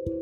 Bukan 0.00 0.16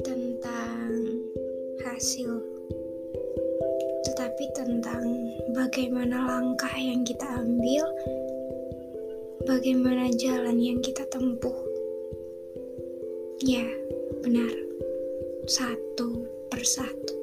tentang 0.00 0.88
hasil, 1.84 2.32
tetapi 4.08 4.44
tentang 4.56 5.04
bagaimana 5.52 6.16
langkah 6.24 6.72
yang 6.80 7.04
kita 7.04 7.28
ambil, 7.44 7.84
bagaimana 9.44 10.08
jalan 10.16 10.56
yang 10.56 10.80
kita 10.80 11.04
tempuh. 11.12 11.60
Ya, 13.44 13.68
benar, 14.24 14.56
satu 15.44 16.24
persatu. 16.48 17.20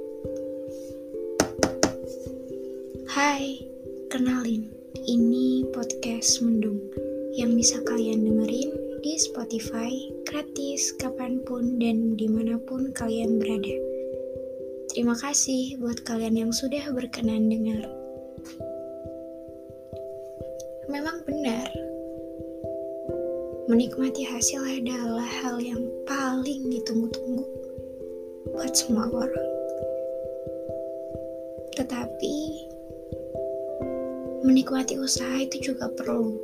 Hai, 3.10 3.66
kenalin, 4.14 4.83
ini 5.02 5.66
podcast 5.74 6.46
Mendung 6.46 6.78
yang 7.34 7.58
bisa 7.58 7.82
kalian 7.82 8.30
dengerin 8.30 8.70
di 9.02 9.18
Spotify 9.18 9.90
gratis 10.30 10.94
kapan 11.02 11.42
pun 11.42 11.82
dan 11.82 12.14
di 12.14 12.30
mana 12.30 12.62
pun 12.62 12.94
kalian 12.94 13.42
berada. 13.42 13.74
Terima 14.94 15.18
kasih 15.18 15.82
buat 15.82 16.06
kalian 16.06 16.46
yang 16.46 16.52
sudah 16.54 16.94
berkenan 16.94 17.50
dengar. 17.50 17.90
Memang 20.86 21.26
benar, 21.26 21.74
menikmati 23.66 24.22
hasil 24.30 24.62
adalah 24.62 25.26
hal 25.26 25.58
yang 25.58 25.82
paling 26.06 26.70
ditunggu-tunggu 26.70 27.46
buat 28.54 28.78
semua 28.78 29.10
orang. 29.10 29.50
Tetapi, 31.74 32.70
menikmati 34.44 35.00
usaha 35.00 35.40
itu 35.40 35.72
juga 35.72 35.88
perlu. 35.96 36.36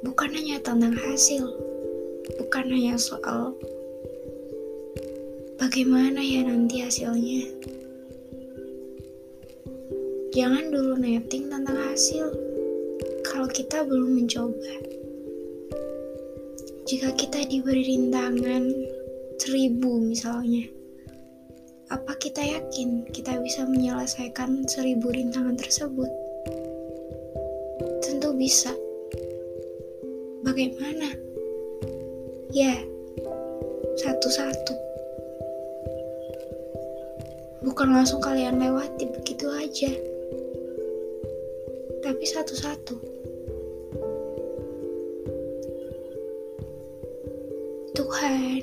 Bukan 0.00 0.32
hanya 0.32 0.56
tentang 0.64 0.96
hasil, 0.96 1.44
bukan 2.40 2.64
hanya 2.72 2.96
soal 2.96 3.52
bagaimana 5.60 6.20
ya 6.24 6.44
nanti 6.48 6.80
hasilnya. 6.80 7.52
Jangan 10.32 10.68
dulu 10.68 11.00
netting 11.00 11.48
tentang 11.48 11.76
hasil 11.80 12.28
kalau 13.24 13.48
kita 13.48 13.84
belum 13.84 14.20
mencoba. 14.20 14.72
Jika 16.86 17.12
kita 17.18 17.44
diberi 17.50 17.82
rintangan 17.82 18.68
seribu 19.36 20.00
misalnya, 20.00 20.75
kita 22.36 22.52
yakin 22.52 23.00
kita 23.16 23.32
bisa 23.40 23.64
menyelesaikan 23.64 24.68
seribu 24.68 25.08
rintangan 25.08 25.56
tersebut? 25.56 26.12
Tentu 28.04 28.36
bisa. 28.36 28.76
Bagaimana? 30.44 31.16
Ya, 32.52 32.76
satu-satu. 33.96 34.76
Bukan 37.64 37.96
langsung 37.96 38.20
kalian 38.20 38.60
lewati 38.60 39.08
begitu 39.16 39.48
aja. 39.56 39.96
Tapi 42.04 42.24
satu-satu. 42.36 43.00
Tuhan 47.96 48.60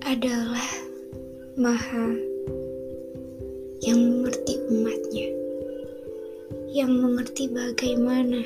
adalah 0.00 0.91
Maha 1.52 2.16
yang 3.84 4.00
mengerti 4.00 4.56
umatnya, 4.72 5.28
yang 6.72 6.96
mengerti 6.96 7.44
bagaimana, 7.52 8.40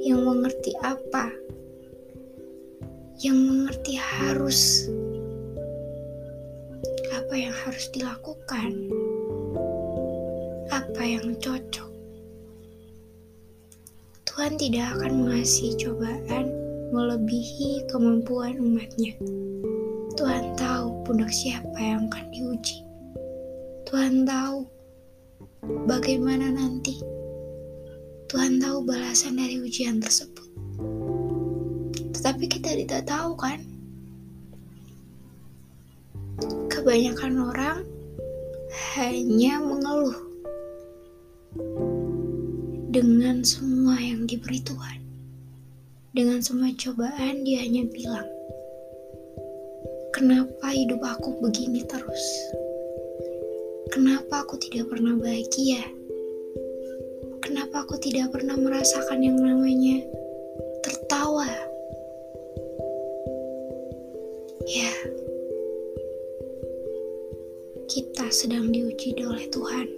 yang 0.00 0.24
mengerti 0.24 0.72
apa, 0.80 1.28
yang 3.20 3.36
mengerti 3.36 4.00
harus 4.00 4.88
apa 7.12 7.34
yang 7.36 7.52
harus 7.60 7.92
dilakukan, 7.92 8.72
apa 10.72 11.02
yang 11.04 11.36
cocok. 11.44 11.92
Tuhan 14.24 14.56
tidak 14.56 14.96
akan 14.96 15.28
mengasihi 15.28 15.76
cobaan 15.76 16.48
melebihi 16.88 17.84
kemampuan 17.92 18.56
umatnya. 18.56 19.12
Tuhan 20.12 20.52
tahu 20.60 20.91
pundak 21.12 21.28
siapa 21.28 21.76
yang 21.76 22.08
akan 22.08 22.24
diuji. 22.32 22.88
Tuhan 23.84 24.24
tahu 24.24 24.64
bagaimana 25.84 26.48
nanti. 26.48 27.04
Tuhan 28.32 28.56
tahu 28.56 28.80
balasan 28.88 29.36
dari 29.36 29.60
ujian 29.60 30.00
tersebut. 30.00 30.48
Tetapi 32.16 32.48
kita 32.48 32.72
tidak 32.80 33.04
tahu 33.04 33.36
kan? 33.36 33.60
Kebanyakan 36.72 37.44
orang 37.44 37.84
hanya 38.96 39.60
mengeluh 39.60 40.16
dengan 42.88 43.44
semua 43.44 44.00
yang 44.00 44.24
diberi 44.24 44.64
Tuhan. 44.64 45.04
Dengan 46.16 46.40
semua 46.40 46.72
cobaan 46.72 47.44
dia 47.44 47.60
hanya 47.68 47.84
bilang, 47.92 48.24
Kenapa 50.12 50.68
hidup 50.76 51.00
aku 51.00 51.40
begini 51.40 51.80
terus? 51.88 52.20
Kenapa 53.88 54.44
aku 54.44 54.60
tidak 54.60 54.92
pernah 54.92 55.16
bahagia? 55.16 55.80
Kenapa 57.40 57.88
aku 57.88 57.96
tidak 57.96 58.28
pernah 58.28 58.60
merasakan 58.60 59.24
yang 59.24 59.40
namanya 59.40 60.04
tertawa? 60.84 61.48
Ya, 64.68 64.92
kita 67.88 68.28
sedang 68.28 68.68
diuji 68.68 69.16
oleh 69.24 69.48
Tuhan. 69.48 69.88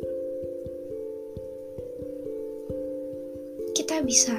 Kita 3.74 3.98
bisa 4.06 4.38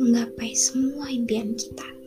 menggapai 0.00 0.56
semua 0.56 1.12
impian 1.12 1.52
kita. 1.52 2.01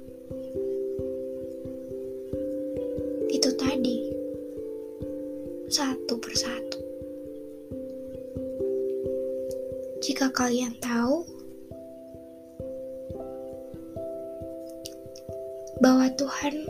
Satu 5.75 6.16
persatu. 6.24 6.80
Jika 10.00 10.31
kalian 10.31 10.72
tahu 10.80 11.28
bahwa 15.84 16.08
Tuhan 16.16 16.64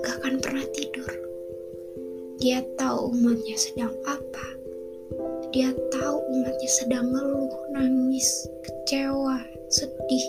gak 0.00 0.16
akan 0.16 0.34
pernah 0.40 0.64
tidur, 0.72 1.12
Dia 2.40 2.64
tahu 2.80 3.12
umatnya 3.12 3.56
sedang 3.60 3.92
apa. 4.08 4.46
Dia 5.52 5.76
tahu 5.92 6.16
umatnya 6.32 6.70
sedang 6.72 7.12
ngeluh, 7.12 7.52
nangis, 7.76 8.48
kecewa, 8.64 9.44
sedih, 9.68 10.24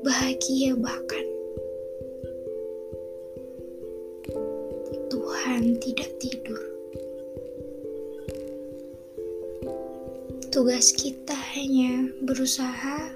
bahagia 0.00 0.72
bahkan. 0.80 1.33
Tidak 5.54 6.10
tidur. 6.18 6.58
Tugas 10.50 10.90
kita 10.90 11.30
hanya 11.54 12.10
berusaha 12.26 13.14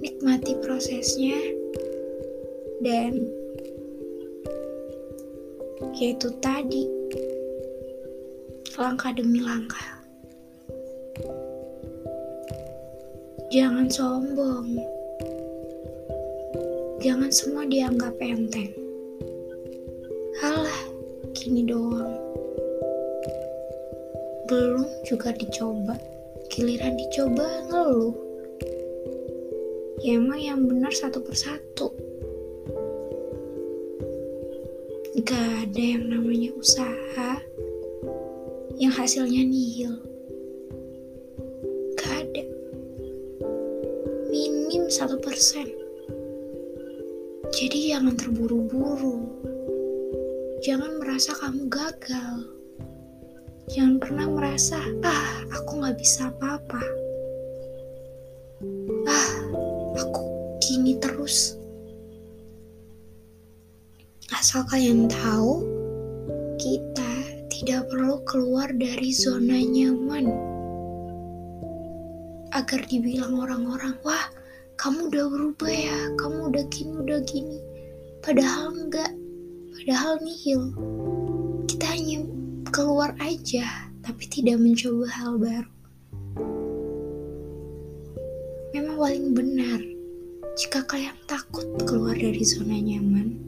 nikmati 0.00 0.56
prosesnya 0.64 1.36
dan 2.80 3.28
yaitu 6.00 6.32
tadi 6.40 6.88
langkah 8.80 9.12
demi 9.12 9.44
langkah. 9.44 10.00
Jangan 13.52 13.92
sombong. 13.92 14.80
Jangan 17.04 17.28
semua 17.28 17.68
dianggap 17.68 18.16
enteng. 18.16 18.85
Gini 21.46 21.62
doang. 21.62 22.10
Belum 24.50 24.82
juga 25.06 25.30
dicoba. 25.30 25.94
Giliran 26.50 26.98
dicoba 26.98 27.70
ngeluh. 27.70 28.10
Ya 30.02 30.18
emang 30.18 30.42
yang 30.42 30.66
benar 30.66 30.90
satu 30.90 31.22
persatu. 31.22 31.94
Gak 35.22 35.70
ada 35.70 35.78
yang 35.78 36.10
namanya 36.10 36.50
usaha 36.58 37.38
yang 38.82 38.90
hasilnya 38.90 39.46
nihil. 39.46 40.02
Gak 41.94 42.26
ada. 42.26 42.42
Minim 44.34 44.90
satu 44.90 45.14
persen. 45.22 45.70
Jadi 47.54 47.94
jangan 47.94 48.18
terburu-buru. 48.18 49.46
Jangan 50.64 50.96
merasa 50.96 51.36
kamu 51.36 51.68
gagal. 51.68 52.48
Jangan 53.68 54.00
pernah 54.00 54.24
merasa, 54.24 54.80
ah, 55.04 55.44
aku 55.52 55.84
gak 55.84 56.00
bisa 56.00 56.32
apa-apa. 56.32 56.80
Ah, 59.04 59.30
aku 60.00 60.22
gini 60.64 60.96
terus. 60.96 61.60
Asal 64.32 64.64
kalian 64.72 65.12
tahu, 65.12 65.60
kita 66.56 67.12
tidak 67.52 67.92
perlu 67.92 68.24
keluar 68.24 68.72
dari 68.72 69.12
zona 69.12 69.60
nyaman 69.60 70.32
agar 72.56 72.80
dibilang 72.88 73.36
orang-orang, 73.36 73.92
wah 74.00 74.24
kamu 74.80 75.12
udah 75.12 75.26
berubah 75.28 75.68
ya, 75.68 76.00
kamu 76.16 76.48
udah 76.48 76.64
gini, 76.72 76.94
udah 76.96 77.20
gini. 77.28 77.60
Padahal 78.24 78.72
enggak, 78.72 79.12
padahal 79.86 80.18
nihil. 80.18 80.74
Kita 81.70 81.86
hanya 81.94 82.26
keluar 82.74 83.14
aja, 83.22 83.86
tapi 84.02 84.26
tidak 84.26 84.58
mencoba 84.58 85.06
hal 85.14 85.38
baru. 85.38 85.72
Memang 88.74 88.98
paling 88.98 89.30
benar, 89.30 89.78
jika 90.58 90.82
kalian 90.90 91.14
takut 91.30 91.70
keluar 91.86 92.18
dari 92.18 92.42
zona 92.42 92.82
nyaman, 92.82 93.38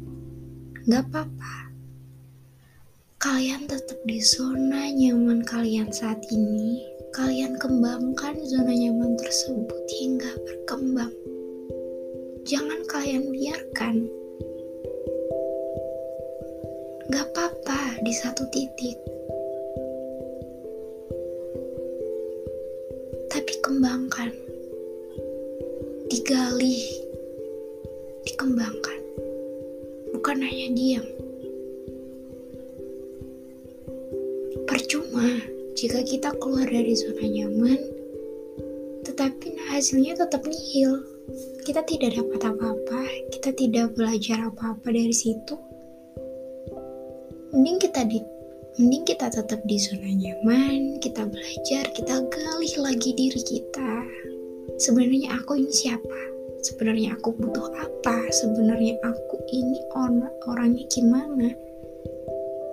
nggak 0.87 1.11
apa-apa. 1.11 1.75
Kalian 3.19 3.67
tetap 3.67 3.99
di 4.07 4.23
zona 4.23 4.95
nyaman 4.95 5.43
kalian 5.43 5.91
saat 5.91 6.23
ini. 6.31 6.87
Kalian 7.19 7.59
kembangkan 7.59 8.39
zona 8.47 8.71
nyaman 8.71 9.19
tersebut 9.19 9.85
hingga 9.91 10.39
berkembang. 10.47 11.11
Jangan 12.47 12.87
kalian 12.87 13.27
biarkan. 13.35 14.07
Di 18.09 18.17
satu 18.17 18.49
titik 18.49 18.97
dikembangkan, 23.69 24.33
digali, 26.09 27.05
dikembangkan, 28.25 28.99
bukan 30.17 30.41
hanya 30.41 30.73
diam. 30.73 31.05
Percuma 34.65 35.45
jika 35.77 36.01
kita 36.01 36.33
keluar 36.41 36.65
dari 36.65 36.97
zona 36.97 37.29
nyaman, 37.29 37.81
tetapi 39.05 39.61
hasilnya 39.69 40.17
tetap 40.17 40.49
nihil. 40.49 41.05
Kita 41.61 41.85
tidak 41.85 42.17
dapat 42.17 42.41
apa-apa, 42.41 43.05
kita 43.37 43.53
tidak 43.53 43.93
belajar 43.93 44.49
apa-apa 44.49 44.89
dari 44.89 45.13
situ. 45.13 45.61
Mending 47.49 47.81
kita 47.81 48.05
di 48.05 48.21
mending 48.77 49.09
kita 49.09 49.33
tetap 49.33 49.65
di 49.65 49.81
zona 49.81 50.05
nyaman, 50.05 51.01
kita 51.01 51.25
belajar, 51.25 51.89
kita 51.97 52.21
gali 52.29 52.69
lagi 52.77 53.17
diri 53.17 53.41
kita. 53.41 54.05
Sebenarnya 54.77 55.33
aku 55.41 55.57
ini 55.57 55.73
siapa? 55.73 56.21
Sebenarnya 56.61 57.17
aku 57.17 57.33
butuh 57.33 57.73
apa? 57.73 58.29
Sebenarnya 58.37 59.01
aku 59.01 59.41
ini 59.49 59.81
orang 59.97 60.29
orangnya 60.45 60.85
gimana? 60.93 61.49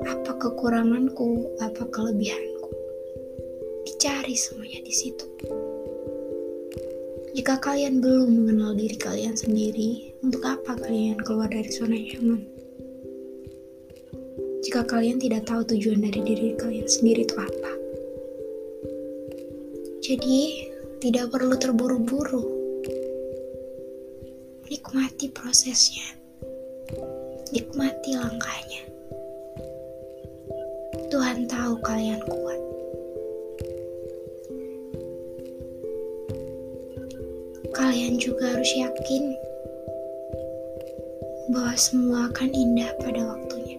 Apa 0.04 0.36
kekuranganku? 0.36 1.56
Apa 1.64 1.88
kelebihanku? 1.96 2.70
Dicari 3.88 4.36
semuanya 4.36 4.84
di 4.84 4.92
situ. 4.92 5.26
Jika 7.32 7.64
kalian 7.64 8.04
belum 8.04 8.28
mengenal 8.28 8.76
diri 8.76 9.00
kalian 9.00 9.40
sendiri, 9.40 10.12
untuk 10.20 10.44
apa 10.44 10.76
kalian 10.84 11.20
keluar 11.24 11.48
dari 11.48 11.72
zona 11.72 11.96
nyaman? 11.96 12.55
Jika 14.76 14.92
kalian 14.92 15.24
tidak 15.24 15.48
tahu 15.48 15.64
tujuan 15.72 16.04
dari 16.04 16.20
diri 16.20 16.52
kalian 16.60 16.84
sendiri 16.84 17.24
itu 17.24 17.40
apa. 17.40 17.72
Jadi, 20.04 20.68
tidak 21.00 21.32
perlu 21.32 21.56
terburu-buru. 21.56 22.44
Nikmati 24.68 25.32
prosesnya. 25.32 26.04
Nikmati 27.56 28.20
langkahnya. 28.20 28.84
Tuhan 31.08 31.48
tahu 31.48 31.80
kalian 31.80 32.20
kuat. 32.28 32.62
Kalian 37.72 38.20
juga 38.20 38.60
harus 38.60 38.72
yakin 38.76 39.24
bahwa 41.56 41.80
semua 41.80 42.28
akan 42.28 42.52
indah 42.52 42.92
pada 43.00 43.24
waktunya. 43.24 43.75